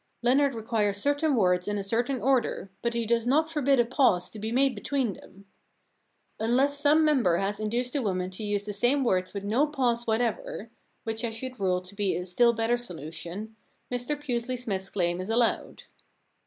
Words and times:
Leonard 0.23 0.55
requires 0.55 0.97
certain 0.97 1.35
words 1.35 1.67
in 1.67 1.77
a 1.77 1.83
certain 1.83 2.19
order, 2.19 2.71
but 2.81 2.95
he 2.95 3.05
does 3.05 3.27
not 3.27 3.51
forbid 3.51 3.79
a 3.79 3.85
pause 3.85 4.31
to 4.31 4.39
be 4.39 4.51
made 4.51 4.73
between 4.73 5.13
them. 5.13 5.45
Unless 6.39 6.79
some 6.79 7.05
member 7.05 7.37
has 7.37 7.59
induced 7.59 7.95
a 7.95 8.01
woman 8.01 8.31
to 8.31 8.43
use 8.43 8.65
the 8.65 8.73
same 8.73 9.03
words 9.03 9.35
with 9.35 9.43
no 9.43 9.67
pause 9.67 10.07
what 10.07 10.19
ever— 10.19 10.71
which 11.03 11.23
I 11.23 11.29
should 11.29 11.59
rule 11.59 11.81
to 11.81 11.93
be 11.93 12.15
a 12.15 12.25
still 12.25 12.51
better 12.51 12.77
solution— 12.77 13.55
Mr 13.91 14.19
Pusely 14.19 14.57
Smythe's 14.57 14.89
claim 14.89 15.21
is 15.21 15.29
allowed.' 15.29 15.83